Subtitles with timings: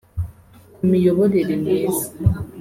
[0.75, 2.05] ku miyoborere myiza